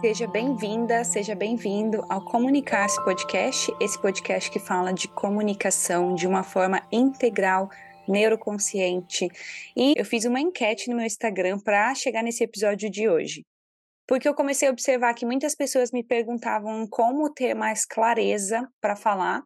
Seja 0.00 0.26
bem-vinda, 0.26 1.04
seja 1.04 1.34
bem-vindo 1.34 2.04
ao 2.08 2.24
Comunicar-se 2.24 3.02
Podcast, 3.04 3.72
esse 3.80 4.00
podcast 4.00 4.50
que 4.50 4.58
fala 4.58 4.92
de 4.92 5.08
comunicação 5.08 6.14
de 6.14 6.26
uma 6.26 6.42
forma 6.42 6.86
integral, 6.92 7.68
neuroconsciente. 8.06 9.28
E 9.76 9.94
eu 9.96 10.04
fiz 10.04 10.24
uma 10.24 10.40
enquete 10.40 10.88
no 10.88 10.96
meu 10.96 11.06
Instagram 11.06 11.58
para 11.58 11.94
chegar 11.94 12.22
nesse 12.22 12.44
episódio 12.44 12.90
de 12.90 13.08
hoje. 13.08 13.44
Porque 14.06 14.28
eu 14.28 14.34
comecei 14.34 14.68
a 14.68 14.70
observar 14.70 15.14
que 15.14 15.26
muitas 15.26 15.54
pessoas 15.54 15.90
me 15.90 16.02
perguntavam 16.02 16.86
como 16.86 17.32
ter 17.32 17.54
mais 17.54 17.86
clareza 17.86 18.68
para 18.80 18.96
falar. 18.96 19.42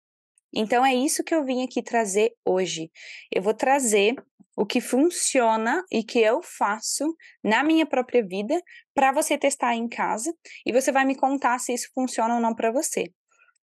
Então 0.52 0.84
é 0.84 0.94
isso 0.94 1.22
que 1.22 1.34
eu 1.34 1.44
vim 1.44 1.64
aqui 1.64 1.82
trazer 1.82 2.32
hoje. 2.44 2.90
Eu 3.30 3.42
vou 3.42 3.54
trazer 3.54 4.14
o 4.58 4.66
que 4.66 4.80
funciona 4.80 5.84
e 5.88 6.02
que 6.02 6.18
eu 6.18 6.42
faço 6.42 7.04
na 7.44 7.62
minha 7.62 7.86
própria 7.86 8.26
vida 8.26 8.60
para 8.92 9.12
você 9.12 9.38
testar 9.38 9.76
em 9.76 9.88
casa 9.88 10.34
e 10.66 10.72
você 10.72 10.90
vai 10.90 11.04
me 11.04 11.14
contar 11.14 11.60
se 11.60 11.72
isso 11.72 11.88
funciona 11.94 12.34
ou 12.34 12.40
não 12.40 12.52
para 12.52 12.72
você. 12.72 13.04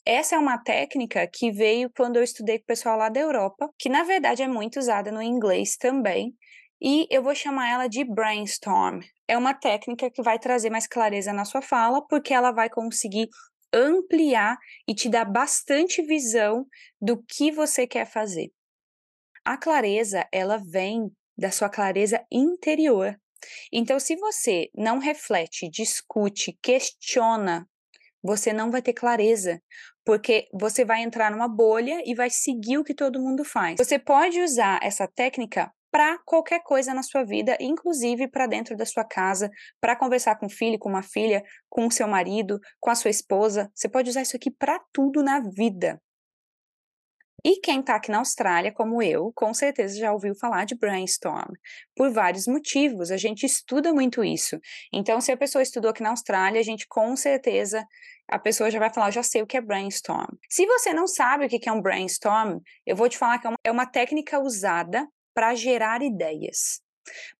Essa 0.06 0.36
é 0.36 0.38
uma 0.38 0.56
técnica 0.56 1.26
que 1.26 1.50
veio 1.50 1.90
quando 1.96 2.16
eu 2.16 2.22
estudei 2.22 2.58
com 2.58 2.62
o 2.62 2.66
pessoal 2.66 2.96
lá 2.96 3.08
da 3.08 3.18
Europa, 3.18 3.68
que 3.76 3.88
na 3.88 4.04
verdade 4.04 4.44
é 4.44 4.46
muito 4.46 4.78
usada 4.78 5.10
no 5.10 5.20
inglês 5.20 5.76
também, 5.76 6.32
e 6.80 7.08
eu 7.10 7.24
vou 7.24 7.34
chamar 7.34 7.70
ela 7.70 7.88
de 7.88 8.04
brainstorm. 8.04 9.00
É 9.26 9.36
uma 9.36 9.52
técnica 9.52 10.08
que 10.08 10.22
vai 10.22 10.38
trazer 10.38 10.70
mais 10.70 10.86
clareza 10.86 11.32
na 11.32 11.44
sua 11.44 11.62
fala, 11.62 12.06
porque 12.06 12.32
ela 12.32 12.52
vai 12.52 12.70
conseguir 12.70 13.26
ampliar 13.72 14.56
e 14.86 14.94
te 14.94 15.08
dar 15.08 15.24
bastante 15.24 16.02
visão 16.02 16.64
do 17.00 17.20
que 17.26 17.50
você 17.50 17.84
quer 17.84 18.06
fazer. 18.06 18.52
A 19.44 19.58
clareza, 19.58 20.26
ela 20.32 20.56
vem 20.56 21.10
da 21.36 21.50
sua 21.50 21.68
clareza 21.68 22.24
interior. 22.30 23.14
Então, 23.72 24.00
se 24.00 24.16
você 24.16 24.70
não 24.74 24.98
reflete, 24.98 25.68
discute, 25.68 26.58
questiona, 26.62 27.68
você 28.22 28.54
não 28.54 28.70
vai 28.70 28.80
ter 28.80 28.94
clareza, 28.94 29.60
porque 30.02 30.48
você 30.52 30.82
vai 30.82 31.02
entrar 31.02 31.30
numa 31.30 31.46
bolha 31.46 32.02
e 32.06 32.14
vai 32.14 32.30
seguir 32.30 32.78
o 32.78 32.84
que 32.84 32.94
todo 32.94 33.20
mundo 33.20 33.44
faz. 33.44 33.76
Você 33.78 33.98
pode 33.98 34.40
usar 34.40 34.80
essa 34.82 35.06
técnica 35.06 35.70
para 35.90 36.18
qualquer 36.24 36.62
coisa 36.62 36.92
na 36.92 37.02
sua 37.02 37.22
vida, 37.22 37.56
inclusive 37.60 38.26
para 38.26 38.46
dentro 38.46 38.76
da 38.76 38.84
sua 38.84 39.04
casa, 39.04 39.50
para 39.80 39.94
conversar 39.94 40.36
com 40.36 40.46
o 40.46 40.50
filho, 40.50 40.78
com 40.78 40.88
uma 40.88 41.02
filha, 41.02 41.42
com 41.68 41.86
o 41.86 41.90
seu 41.90 42.08
marido, 42.08 42.58
com 42.80 42.90
a 42.90 42.94
sua 42.94 43.10
esposa. 43.10 43.70
Você 43.74 43.88
pode 43.88 44.10
usar 44.10 44.22
isso 44.22 44.36
aqui 44.36 44.50
para 44.50 44.80
tudo 44.92 45.22
na 45.22 45.40
vida. 45.40 46.00
E 47.44 47.60
quem 47.60 47.80
está 47.80 47.96
aqui 47.96 48.10
na 48.10 48.18
Austrália, 48.18 48.72
como 48.72 49.02
eu, 49.02 49.30
com 49.34 49.52
certeza 49.52 49.98
já 49.98 50.10
ouviu 50.12 50.34
falar 50.34 50.64
de 50.64 50.74
brainstorm, 50.74 51.52
por 51.94 52.10
vários 52.10 52.46
motivos. 52.46 53.10
A 53.10 53.18
gente 53.18 53.44
estuda 53.44 53.92
muito 53.92 54.24
isso. 54.24 54.58
Então, 54.90 55.20
se 55.20 55.30
a 55.30 55.36
pessoa 55.36 55.62
estudou 55.62 55.90
aqui 55.90 56.02
na 56.02 56.10
Austrália, 56.10 56.58
a 56.58 56.64
gente 56.64 56.86
com 56.88 57.14
certeza 57.14 57.86
a 58.26 58.38
pessoa 58.38 58.70
já 58.70 58.78
vai 58.78 58.90
falar, 58.90 59.10
já 59.10 59.22
sei 59.22 59.42
o 59.42 59.46
que 59.46 59.58
é 59.58 59.60
brainstorm. 59.60 60.34
Se 60.48 60.64
você 60.64 60.94
não 60.94 61.06
sabe 61.06 61.44
o 61.44 61.48
que 61.48 61.68
é 61.68 61.72
um 61.72 61.82
brainstorm, 61.82 62.60
eu 62.86 62.96
vou 62.96 63.10
te 63.10 63.18
falar 63.18 63.38
que 63.38 63.46
é 63.46 63.50
uma, 63.50 63.58
é 63.64 63.70
uma 63.70 63.86
técnica 63.86 64.40
usada 64.40 65.06
para 65.34 65.54
gerar 65.54 66.00
ideias 66.00 66.82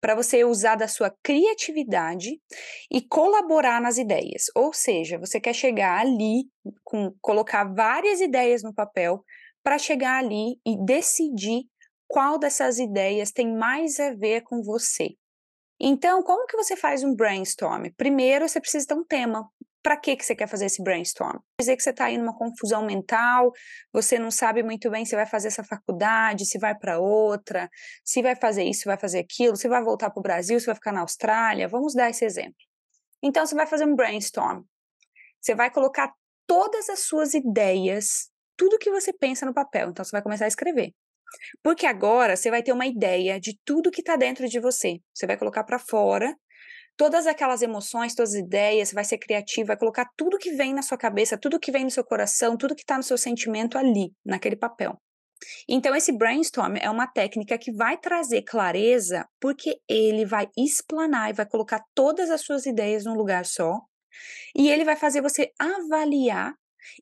para 0.01 0.15
você 0.15 0.45
usar 0.45 0.77
da 0.77 0.87
sua 0.87 1.11
criatividade 1.23 2.39
e 2.91 3.01
colaborar 3.01 3.81
nas 3.81 3.99
ideias. 3.99 4.45
Ou 4.55 4.73
seja, 4.73 5.19
você 5.19 5.41
quer 5.41 5.55
chegar 5.55 5.99
ali 6.01 6.45
com 6.83 7.15
colocar 7.21 7.65
várias 7.65 8.21
ideias 8.21 8.63
no 8.63 8.75
papel 8.75 9.25
para 9.65 9.79
chegar 9.79 10.19
ali 10.19 10.61
e 10.65 10.77
decidir 10.85 11.65
qual 12.07 12.39
dessas 12.39 12.79
ideias 12.79 13.33
tem 13.33 13.57
mais 13.57 13.99
a 13.99 14.15
ver 14.15 14.43
com 14.43 14.63
você. 14.63 15.17
Então, 15.81 16.23
como 16.23 16.47
que 16.47 16.57
você 16.57 16.77
faz 16.77 17.03
um 17.03 17.15
brainstorm? 17.15 17.87
Primeiro, 17.97 18.49
você 18.49 18.61
precisa 18.61 18.87
ter 18.87 18.95
um 18.95 19.05
tema. 19.05 19.49
Para 19.83 19.97
que, 19.99 20.17
que 20.17 20.25
você 20.25 20.35
quer 20.35 20.47
fazer 20.47 20.67
esse 20.67 20.83
brainstorm? 20.83 21.39
Dizer 21.61 21.77
que 21.77 21.83
você 21.83 21.91
está 21.91 22.07
aí 22.07 22.17
numa 22.17 22.37
confusão 22.37 22.87
mental, 22.87 23.53
você 23.93 24.19
não 24.19 24.31
sabe 24.31 24.63
muito 24.63 24.91
bem 24.91 25.05
se 25.05 25.15
vai 25.15 25.27
fazer 25.27 25.49
essa 25.49 25.65
faculdade, 25.65 26.47
se 26.47 26.59
vai 26.59 26.75
para 26.75 26.99
outra, 26.99 27.69
se 28.03 28.23
vai 28.23 28.35
fazer 28.35 28.65
isso, 28.65 28.81
se 28.81 28.87
vai 28.87 28.97
fazer 28.97 29.19
aquilo, 29.19 29.57
se 29.57 29.69
vai 29.69 29.83
voltar 29.83 30.09
para 30.11 30.21
o 30.21 30.23
Brasil, 30.23 30.59
se 30.59 30.67
vai 30.67 30.75
ficar 30.75 30.93
na 30.93 31.01
Austrália. 31.01 31.69
Vamos 31.69 31.95
dar 31.95 32.09
esse 32.09 32.25
exemplo. 32.25 32.55
Então, 33.23 33.45
você 33.45 33.55
vai 33.55 33.67
fazer 33.67 33.85
um 33.85 33.95
brainstorm. 33.95 34.63
Você 35.41 35.55
vai 35.55 35.71
colocar 35.71 36.15
todas 36.47 36.89
as 36.89 37.01
suas 37.01 37.35
ideias 37.35 38.31
tudo 38.57 38.79
que 38.79 38.91
você 38.91 39.13
pensa 39.13 39.47
no 39.47 39.55
papel. 39.55 39.91
Então, 39.91 40.05
você 40.05 40.13
vai 40.13 40.23
começar 40.23 40.45
a 40.45 40.49
escrever. 40.49 40.93
Porque 41.63 41.87
agora 41.87 42.37
você 42.37 42.51
vai 42.51 42.63
ter 42.63 42.73
uma 42.73 42.87
ideia 42.87 43.41
de 43.41 43.59
tudo 43.65 43.91
que 43.91 44.01
está 44.01 44.17
dentro 44.17 44.49
de 44.49 44.61
você. 44.61 44.99
Você 45.13 45.27
vai 45.27 45.37
colocar 45.37 45.65
para 45.65 45.79
fora 45.79 46.35
todas 46.97 47.27
aquelas 47.27 47.63
emoções, 47.63 48.15
todas 48.15 48.35
as 48.35 48.41
ideias, 48.41 48.93
vai 48.93 49.05
ser 49.05 49.19
criativo, 49.19 49.69
vai 49.69 49.77
colocar 49.77 50.09
tudo 50.17 50.39
que 50.39 50.53
vem 50.53 50.73
na 50.73 50.83
sua 50.83 50.97
cabeça, 50.97 51.39
tudo 51.39 51.59
que 51.59 51.73
vem 51.73 51.85
no 51.85 51.91
seu 51.91 52.05
coração, 52.05 52.57
tudo 52.57 52.75
que 52.75 52.83
está 52.83 52.97
no 52.97 53.03
seu 53.03 53.19
sentimento 53.19 53.77
ali, 53.77 54.13
naquele 54.25 54.57
papel. 54.57 54.97
Então, 55.69 55.95
esse 55.95 56.17
brainstorm 56.17 56.77
é 56.81 56.89
uma 56.89 57.07
técnica 57.07 57.59
que 57.59 57.73
vai 57.73 57.99
trazer 57.99 58.43
clareza, 58.43 59.27
porque 59.41 59.77
ele 59.89 60.25
vai 60.25 60.49
explanar 60.57 61.31
e 61.31 61.35
vai 61.35 61.47
colocar 61.47 61.83
todas 61.95 62.31
as 62.31 62.41
suas 62.43 62.65
ideias 62.65 63.05
num 63.05 63.15
lugar 63.15 63.45
só, 63.45 63.81
e 64.57 64.71
ele 64.71 64.85
vai 64.85 64.97
fazer 64.97 65.21
você 65.21 65.51
avaliar 65.59 66.55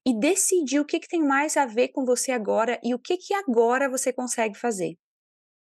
e 0.07 0.19
decidir 0.19 0.81
o 0.81 0.85
que, 0.85 1.01
que 1.01 1.09
tem 1.09 1.23
mais 1.23 1.57
a 1.57 1.67
ver 1.67 1.89
com 1.89 2.05
você 2.05 2.33
agora 2.33 2.79
e 2.83 2.95
o 2.95 2.99
que, 2.99 3.17
que 3.17 3.35
agora 3.35 3.89
você 3.89 4.13
consegue 4.13 4.59
fazer. 4.59 4.97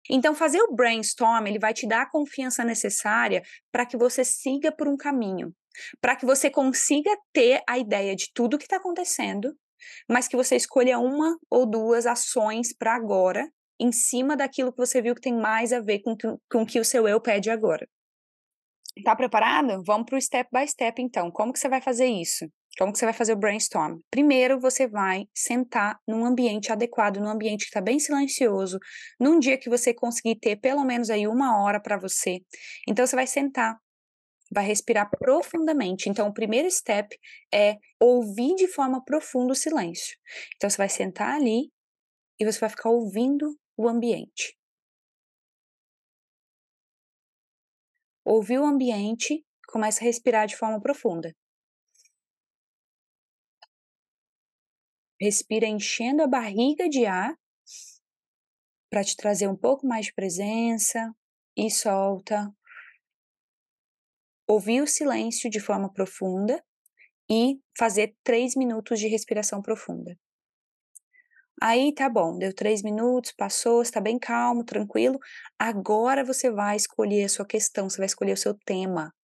Então, 0.10 0.36
fazer 0.36 0.62
o 0.62 0.74
brainstorm, 0.74 1.48
ele 1.48 1.60
vai 1.60 1.74
te 1.74 1.88
dar 1.88 2.02
a 2.02 2.10
confiança 2.10 2.64
necessária 2.64 3.42
para 3.72 3.86
que 3.86 3.96
você 3.96 4.26
siga 4.26 4.72
por 4.72 4.88
um 4.88 4.98
caminho, 4.98 5.54
para 6.02 6.16
que 6.16 6.26
você 6.26 6.50
consiga 6.50 7.10
ter 7.32 7.62
a 7.68 7.78
ideia 7.78 8.16
de 8.16 8.30
tudo 8.34 8.58
que 8.58 8.66
está 8.66 8.78
acontecendo, 8.78 9.56
mas 10.10 10.28
que 10.28 10.36
você 10.36 10.56
escolha 10.56 11.00
uma 11.00 11.38
ou 11.50 11.66
duas 11.66 12.06
ações 12.06 12.76
para 12.76 12.96
agora, 12.96 13.50
em 13.80 13.92
cima 13.92 14.36
daquilo 14.36 14.72
que 14.72 14.78
você 14.78 15.02
viu 15.02 15.16
que 15.16 15.22
tem 15.22 15.36
mais 15.36 15.74
a 15.74 15.80
ver 15.80 16.00
com, 16.00 16.16
com 16.18 16.62
o 16.62 16.66
que 16.66 16.80
o 16.80 16.86
seu 16.86 17.08
eu 17.08 17.20
pede 17.20 17.50
agora. 17.50 17.88
Tá 19.04 19.16
preparado? 19.16 19.82
Vamos 19.84 20.06
para 20.06 20.18
o 20.18 20.22
step 20.22 20.50
by 20.54 20.68
step, 20.68 21.02
então. 21.02 21.32
Como 21.32 21.52
que 21.52 21.60
você 21.60 21.68
vai 21.68 21.82
fazer 21.82 22.06
isso? 22.06 22.46
Como 22.78 22.92
que 22.92 22.98
você 22.98 23.06
vai 23.06 23.14
fazer 23.14 23.34
o 23.34 23.38
brainstorm? 23.38 24.00
Primeiro, 24.10 24.60
você 24.60 24.88
vai 24.88 25.28
sentar 25.34 26.00
num 26.08 26.26
ambiente 26.26 26.72
adequado, 26.72 27.18
num 27.18 27.30
ambiente 27.30 27.62
que 27.62 27.68
está 27.68 27.82
bem 27.82 28.00
silencioso, 28.00 28.80
num 29.20 29.40
dia 29.40 29.58
que 29.60 29.70
você 29.70 29.94
conseguir 29.94 30.40
ter 30.40 30.56
pelo 30.56 30.84
menos 30.84 31.10
aí 31.12 31.28
uma 31.28 31.64
hora 31.64 31.80
para 31.80 31.98
você. 31.98 32.40
Então, 32.88 33.06
você 33.06 33.16
vai 33.16 33.28
sentar, 33.28 33.78
vai 34.52 34.66
respirar 34.66 35.08
profundamente. 35.10 36.10
Então, 36.10 36.28
o 36.28 36.34
primeiro 36.34 36.70
step 36.72 37.16
é 37.54 37.78
ouvir 38.00 38.56
de 38.56 38.68
forma 38.68 39.04
profunda 39.06 39.54
o 39.54 39.56
silêncio. 39.56 40.18
Então, 40.56 40.68
você 40.68 40.78
vai 40.78 40.90
sentar 40.90 41.36
ali 41.36 41.72
e 42.40 42.46
você 42.46 42.60
vai 42.60 42.70
ficar 42.70 42.90
ouvindo 42.90 43.56
o 43.78 43.88
ambiente. 43.88 44.58
Ouvir 48.26 48.58
o 48.58 48.66
ambiente, 48.66 49.46
começa 49.68 50.02
a 50.02 50.06
respirar 50.06 50.48
de 50.48 50.56
forma 50.56 50.82
profunda. 50.82 51.36
Respira 55.24 55.66
enchendo 55.66 56.22
a 56.22 56.28
barriga 56.28 56.90
de 56.90 57.06
ar 57.06 57.34
para 58.90 59.06
te 59.06 59.16
trazer 59.16 59.48
um 59.48 59.56
pouco 59.56 59.88
mais 59.88 60.08
de 60.08 60.14
presença 60.14 61.16
e 61.56 61.72
solta. 61.72 62.54
Ouvir 64.46 64.82
o 64.82 64.86
silêncio 64.86 65.50
de 65.50 65.62
forma 65.62 65.90
profunda 65.94 66.62
e 67.32 67.58
fazer 67.78 68.14
três 68.22 68.54
minutos 68.54 69.00
de 69.00 69.08
respiração 69.08 69.62
profunda. 69.62 70.20
Aí 71.62 71.96
tá 71.96 72.10
bom, 72.10 72.38
deu 72.38 72.54
três 72.54 72.84
minutos, 72.84 73.32
passou, 73.32 73.82
está 73.82 74.02
bem 74.02 74.20
calmo, 74.20 74.66
tranquilo. 74.66 75.18
Agora 75.58 76.26
você 76.26 76.52
vai 76.52 76.76
escolher 76.76 77.24
a 77.24 77.30
sua 77.30 77.46
questão, 77.46 77.90
você 77.90 77.96
vai 77.96 78.08
escolher 78.08 78.34
o 78.34 78.38
seu 78.38 78.54
tema. 78.66 79.16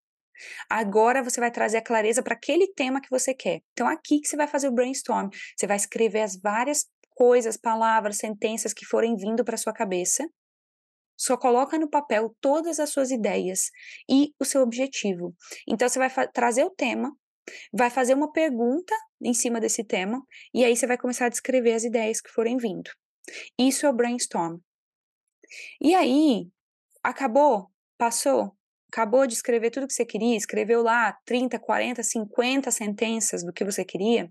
Agora 0.70 1.24
você 1.24 1.40
vai 1.40 1.52
trazer 1.52 1.78
a 1.78 1.84
clareza 1.84 2.24
para 2.24 2.34
aquele 2.34 2.68
tema 2.74 3.02
que 3.02 3.10
você 3.10 3.34
quer. 3.34 3.62
Então, 3.74 3.88
aqui 3.88 4.20
que 4.20 4.28
você 4.28 4.36
vai 4.36 4.48
fazer 4.48 4.68
o 4.68 4.72
brainstorm. 4.72 5.30
Você 5.56 5.68
vai 5.68 5.78
escrever 5.78 6.22
as 6.22 6.40
várias 6.40 6.86
coisas, 7.12 7.58
palavras, 7.58 8.18
sentenças 8.18 8.74
que 8.74 8.86
forem 8.86 9.16
vindo 9.16 9.44
para 9.44 9.58
sua 9.58 9.74
cabeça. 9.74 10.28
Só 11.18 11.36
coloca 11.36 11.78
no 11.78 11.90
papel 11.90 12.34
todas 12.40 12.80
as 12.80 12.92
suas 12.92 13.12
ideias 13.12 13.70
e 14.10 14.34
o 14.40 14.46
seu 14.46 14.62
objetivo. 14.62 15.36
Então, 15.68 15.88
você 15.88 16.00
vai 16.00 16.10
trazer 16.30 16.64
o 16.64 16.70
tema, 16.70 17.14
vai 17.74 17.90
fazer 17.90 18.14
uma 18.14 18.32
pergunta 18.32 18.96
em 19.22 19.34
cima 19.34 19.60
desse 19.60 19.84
tema, 19.84 20.22
e 20.54 20.64
aí 20.64 20.76
você 20.76 20.88
vai 20.88 20.98
começar 20.98 21.26
a 21.26 21.30
descrever 21.30 21.74
as 21.74 21.84
ideias 21.84 22.22
que 22.22 22.30
forem 22.30 22.56
vindo. 22.56 22.90
Isso 23.58 23.86
é 23.86 23.90
o 23.90 23.94
brainstorm. 23.94 24.60
E 25.82 25.94
aí, 25.94 26.48
acabou? 27.04 27.70
Passou? 27.98 28.59
Acabou 28.92 29.26
de 29.28 29.34
escrever 29.34 29.70
tudo 29.70 29.88
que 29.88 29.94
você 29.94 30.06
queria, 30.06 30.36
escreveu 30.36 30.82
lá 30.82 31.18
30, 31.26 31.60
40, 31.60 32.04
50 32.04 32.72
sentenças 32.72 33.44
do 33.44 33.54
que 33.54 33.64
você 33.64 33.86
queria, 33.86 34.30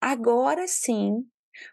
agora 0.00 0.66
sim 0.68 1.24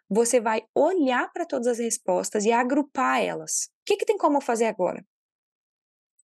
você 0.09 0.39
vai 0.39 0.63
olhar 0.73 1.31
para 1.31 1.45
todas 1.45 1.67
as 1.67 1.79
respostas 1.79 2.45
e 2.45 2.51
agrupar 2.51 3.21
elas. 3.21 3.69
O 3.81 3.85
que, 3.85 3.97
que 3.97 4.05
tem 4.05 4.17
como 4.17 4.41
fazer 4.41 4.65
agora? 4.65 5.05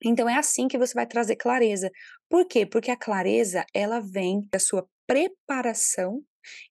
Então 0.03 0.29
é 0.29 0.37
assim 0.37 0.67
que 0.67 0.79
você 0.79 0.95
vai 0.95 1.07
trazer 1.07 1.37
clareza. 1.37 1.91
Por 2.29 2.47
quê? 2.47 2.65
Porque 2.65 2.91
a 2.91 2.97
clareza, 2.97 3.67
ela 3.75 4.01
vem 4.01 4.49
da 4.51 4.59
sua 4.59 4.89
preparação 5.07 6.23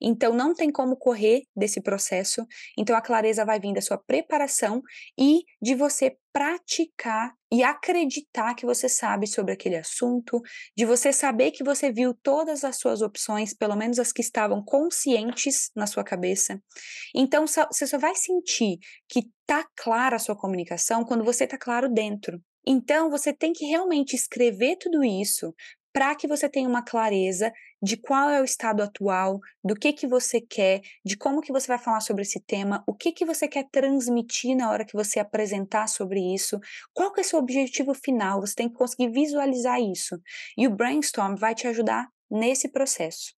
então 0.01 0.33
não 0.33 0.54
tem 0.54 0.71
como 0.71 0.95
correr 0.98 1.44
desse 1.56 1.81
processo. 1.81 2.45
Então 2.77 2.95
a 2.95 3.01
clareza 3.01 3.45
vai 3.45 3.60
vir 3.60 3.74
da 3.74 3.81
sua 3.81 3.98
preparação 3.98 4.81
e 5.18 5.44
de 5.62 5.75
você 5.75 6.18
praticar 6.31 7.33
e 7.51 7.63
acreditar 7.63 8.54
que 8.54 8.66
você 8.66 8.88
sabe 8.88 9.25
sobre 9.25 9.54
aquele 9.54 9.75
assunto, 9.75 10.39
de 10.77 10.86
você 10.86 11.12
saber 11.12 11.51
que 11.51 11.63
você 11.63 11.92
viu 11.92 12.13
todas 12.13 12.63
as 12.63 12.77
suas 12.77 13.01
opções, 13.01 13.54
pelo 13.54 13.75
menos 13.75 13.98
as 14.00 14.12
que 14.12 14.21
estavam 14.21 14.63
conscientes 14.63 15.71
na 15.75 15.88
sua 15.88 16.04
cabeça. 16.04 16.62
Então 17.16 17.45
você 17.48 17.88
só 17.88 17.98
vai 17.98 18.16
sentir 18.16 18.77
que 19.07 19.27
tá 19.48 19.68
clara 19.75 20.16
a 20.16 20.19
sua 20.19 20.38
comunicação 20.38 21.04
quando 21.04 21.24
você 21.24 21.48
tá 21.48 21.57
claro 21.57 21.92
dentro. 21.92 22.39
Então, 22.68 23.10
você 23.10 23.33
tem 23.33 23.51
que 23.51 23.66
realmente 23.66 24.16
escrever 24.16 24.75
tudo 24.75 25.04
isso, 25.04 25.56
para 25.94 26.16
que 26.16 26.28
você 26.28 26.48
tenha 26.50 26.68
uma 26.68 26.84
clareza 26.84 27.52
de 27.82 27.98
qual 27.98 28.30
é 28.30 28.42
o 28.42 28.46
estado 28.46 28.82
atual, 28.84 29.40
do 29.64 29.76
que 29.76 29.94
que 29.94 30.08
você 30.08 30.42
quer, 30.42 30.82
de 31.04 31.18
como 31.18 31.42
que 31.42 31.52
você 31.52 31.68
vai 31.68 31.78
falar 31.78 32.02
sobre 32.02 32.24
esse 32.24 32.40
tema, 32.40 32.84
o 32.88 32.94
que 32.94 33.12
que 33.12 33.26
você 33.26 33.48
quer 33.48 33.66
transmitir 33.72 34.56
na 34.56 34.70
hora 34.70 34.86
que 34.86 34.94
você 34.94 35.20
apresentar 35.20 35.88
sobre 35.88 36.20
isso, 36.34 36.60
qual 36.94 37.12
que 37.12 37.22
é 37.22 37.24
o 37.24 37.26
seu 37.26 37.40
objetivo 37.40 37.94
final, 37.94 38.42
você 38.42 38.56
tem 38.56 38.70
que 38.70 38.76
conseguir 38.76 39.10
visualizar 39.10 39.80
isso. 39.80 40.20
E 40.58 40.68
o 40.68 40.76
brainstorm 40.76 41.36
vai 41.36 41.56
te 41.56 41.68
ajudar 41.68 42.08
nesse 42.30 42.70
processo. 42.70 43.34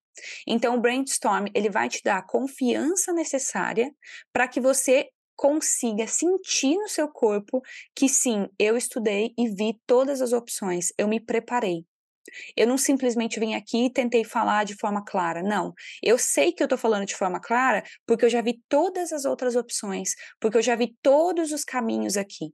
Então, 0.46 0.76
o 0.76 0.82
brainstorm 0.82 1.46
ele 1.54 1.70
vai 1.70 1.88
te 1.88 2.02
dar 2.04 2.18
a 2.18 2.28
confiança 2.28 3.14
necessária 3.14 3.94
para 4.34 4.48
que 4.48 4.60
você 4.60 5.10
consiga 5.36 6.06
sentir 6.06 6.76
no 6.76 6.88
seu 6.88 7.08
corpo 7.08 7.62
que 7.96 8.08
sim, 8.08 8.48
eu 8.60 8.78
estudei 8.78 9.34
e 9.38 9.50
vi 9.50 9.80
todas 9.88 10.22
as 10.22 10.34
opções, 10.34 10.94
eu 10.98 11.08
me 11.08 11.20
preparei. 11.20 11.86
Eu 12.56 12.68
não 12.68 12.78
simplesmente 12.78 13.40
vim 13.40 13.56
aqui 13.56 13.86
e 13.86 13.92
tentei 13.92 14.24
falar 14.24 14.64
de 14.64 14.76
forma 14.76 15.04
clara. 15.04 15.42
Não. 15.42 15.74
Eu 16.02 16.18
sei 16.18 16.52
que 16.52 16.62
eu 16.62 16.66
estou 16.66 16.78
falando 16.78 17.06
de 17.06 17.16
forma 17.16 17.40
clara 17.40 17.84
porque 18.06 18.26
eu 18.26 18.30
já 18.30 18.42
vi 18.42 18.62
todas 18.70 19.12
as 19.12 19.26
outras 19.26 19.56
opções, 19.56 20.12
porque 20.40 20.58
eu 20.58 20.62
já 20.62 20.76
vi 20.76 20.96
todos 21.02 21.52
os 21.52 21.64
caminhos 21.64 22.18
aqui. 22.18 22.54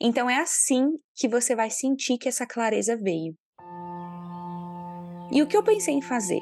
Então 0.00 0.28
é 0.28 0.36
assim 0.36 0.88
que 1.14 1.28
você 1.28 1.54
vai 1.54 1.70
sentir 1.70 2.18
que 2.18 2.28
essa 2.28 2.46
clareza 2.46 2.96
veio. 2.96 3.34
E 5.32 5.42
o 5.42 5.46
que 5.46 5.56
eu 5.56 5.62
pensei 5.62 5.94
em 5.94 6.02
fazer? 6.02 6.40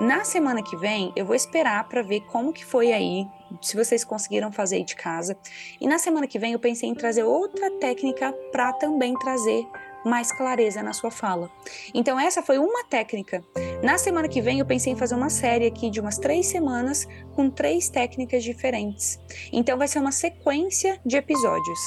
Na 0.00 0.24
semana 0.24 0.62
que 0.62 0.76
vem, 0.76 1.12
eu 1.16 1.26
vou 1.26 1.34
esperar 1.34 1.86
para 1.88 2.02
ver 2.02 2.20
como 2.20 2.52
que 2.52 2.64
foi 2.64 2.92
aí, 2.92 3.26
se 3.60 3.76
vocês 3.76 4.04
conseguiram 4.04 4.52
fazer 4.52 4.76
aí 4.76 4.84
de 4.84 4.94
casa. 4.94 5.36
E 5.80 5.88
na 5.88 5.98
semana 5.98 6.26
que 6.26 6.38
vem 6.38 6.52
eu 6.52 6.58
pensei 6.58 6.88
em 6.88 6.94
trazer 6.94 7.24
outra 7.24 7.70
técnica 7.78 8.32
para 8.52 8.72
também 8.74 9.12
trazer 9.18 9.66
mais 10.04 10.32
clareza 10.32 10.82
na 10.82 10.92
sua 10.92 11.10
fala. 11.10 11.50
Então, 11.94 12.18
essa 12.18 12.42
foi 12.42 12.58
uma 12.58 12.84
técnica. 12.84 13.44
Na 13.82 13.98
semana 13.98 14.28
que 14.28 14.40
vem, 14.40 14.58
eu 14.58 14.66
pensei 14.66 14.92
em 14.92 14.96
fazer 14.96 15.14
uma 15.14 15.30
série 15.30 15.66
aqui 15.66 15.90
de 15.90 16.00
umas 16.00 16.18
três 16.18 16.46
semanas 16.46 17.06
com 17.34 17.50
três 17.50 17.88
técnicas 17.88 18.42
diferentes. 18.42 19.18
Então, 19.52 19.78
vai 19.78 19.88
ser 19.88 19.98
uma 19.98 20.12
sequência 20.12 21.00
de 21.04 21.16
episódios. 21.16 21.78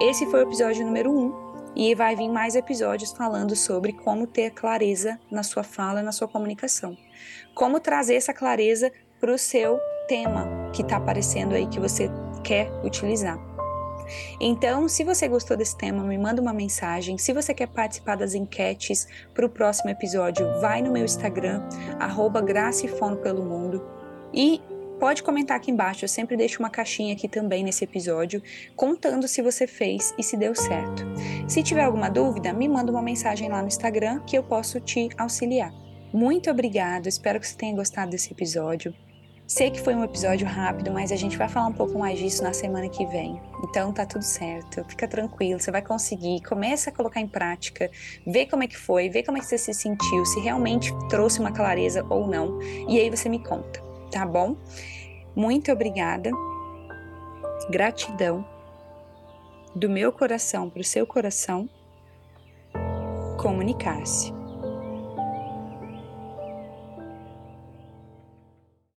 Esse 0.00 0.26
foi 0.26 0.40
o 0.40 0.48
episódio 0.48 0.84
número 0.84 1.10
um. 1.10 1.48
E 1.76 1.94
vai 1.94 2.16
vir 2.16 2.28
mais 2.28 2.56
episódios 2.56 3.12
falando 3.12 3.54
sobre 3.54 3.92
como 3.92 4.26
ter 4.26 4.50
clareza 4.50 5.18
na 5.30 5.44
sua 5.44 5.62
fala, 5.62 6.02
na 6.02 6.10
sua 6.10 6.26
comunicação. 6.26 6.96
Como 7.54 7.78
trazer 7.78 8.14
essa 8.14 8.32
clareza 8.32 8.90
para 9.20 9.32
o 9.32 9.38
seu 9.38 9.78
tema 10.08 10.70
que 10.72 10.82
está 10.82 10.96
aparecendo 10.96 11.54
aí, 11.54 11.66
que 11.68 11.78
você 11.78 12.10
quer 12.42 12.68
utilizar. 12.84 13.38
Então, 14.40 14.88
se 14.88 15.04
você 15.04 15.28
gostou 15.28 15.56
desse 15.56 15.76
tema, 15.76 16.02
me 16.04 16.18
manda 16.18 16.40
uma 16.40 16.52
mensagem. 16.52 17.18
Se 17.18 17.32
você 17.32 17.52
quer 17.54 17.68
participar 17.68 18.16
das 18.16 18.34
enquetes 18.34 19.06
para 19.34 19.46
o 19.46 19.48
próximo 19.48 19.90
episódio, 19.90 20.46
vai 20.60 20.82
no 20.82 20.92
meu 20.92 21.04
Instagram, 21.04 21.62
arroba 21.98 22.42
pelo 23.22 23.44
mundo. 23.44 23.84
E 24.32 24.60
pode 24.98 25.22
comentar 25.22 25.56
aqui 25.56 25.70
embaixo, 25.70 26.04
eu 26.04 26.08
sempre 26.08 26.36
deixo 26.36 26.58
uma 26.58 26.70
caixinha 26.70 27.14
aqui 27.14 27.28
também 27.28 27.62
nesse 27.62 27.84
episódio, 27.84 28.42
contando 28.74 29.28
se 29.28 29.40
você 29.40 29.66
fez 29.66 30.14
e 30.18 30.22
se 30.22 30.36
deu 30.36 30.54
certo. 30.54 31.04
Se 31.46 31.62
tiver 31.62 31.84
alguma 31.84 32.08
dúvida, 32.08 32.52
me 32.52 32.68
manda 32.68 32.90
uma 32.90 33.02
mensagem 33.02 33.48
lá 33.48 33.62
no 33.62 33.68
Instagram 33.68 34.20
que 34.26 34.36
eu 34.36 34.42
posso 34.42 34.80
te 34.80 35.08
auxiliar. 35.16 35.72
Muito 36.12 36.50
obrigada, 36.50 37.08
espero 37.08 37.38
que 37.38 37.46
você 37.46 37.56
tenha 37.56 37.76
gostado 37.76 38.10
desse 38.10 38.32
episódio. 38.32 38.94
Sei 39.48 39.70
que 39.70 39.80
foi 39.80 39.94
um 39.94 40.04
episódio 40.04 40.46
rápido, 40.46 40.92
mas 40.92 41.10
a 41.10 41.16
gente 41.16 41.38
vai 41.38 41.48
falar 41.48 41.68
um 41.68 41.72
pouco 41.72 41.98
mais 41.98 42.18
disso 42.18 42.42
na 42.42 42.52
semana 42.52 42.86
que 42.86 43.06
vem. 43.06 43.40
Então 43.64 43.90
tá 43.94 44.04
tudo 44.04 44.22
certo, 44.22 44.84
fica 44.84 45.08
tranquilo, 45.08 45.58
você 45.58 45.70
vai 45.70 45.80
conseguir. 45.80 46.42
Começa 46.42 46.90
a 46.90 46.92
colocar 46.92 47.18
em 47.18 47.26
prática, 47.26 47.90
vê 48.26 48.44
como 48.44 48.62
é 48.62 48.66
que 48.66 48.76
foi, 48.76 49.08
vê 49.08 49.22
como 49.22 49.38
é 49.38 49.40
que 49.40 49.46
você 49.46 49.56
se 49.56 49.72
sentiu, 49.72 50.26
se 50.26 50.38
realmente 50.40 50.92
trouxe 51.08 51.40
uma 51.40 51.50
clareza 51.50 52.04
ou 52.10 52.26
não. 52.26 52.60
E 52.86 53.00
aí 53.00 53.08
você 53.08 53.26
me 53.30 53.42
conta, 53.42 53.82
tá 54.10 54.26
bom? 54.26 54.54
Muito 55.34 55.72
obrigada. 55.72 56.30
Gratidão 57.70 58.44
do 59.74 59.88
meu 59.88 60.12
coração 60.12 60.68
para 60.68 60.82
o 60.82 60.84
seu 60.84 61.06
coração. 61.06 61.66
Comunicar-se. 63.38 64.37